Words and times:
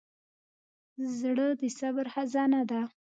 زړه 1.17 1.47
د 1.59 1.61
صبر 1.79 2.05
خزانه 2.13 2.61
ده. 2.71 2.81